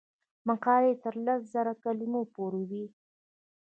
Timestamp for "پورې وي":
2.35-2.85